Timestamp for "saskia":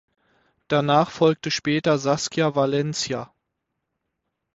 1.99-2.55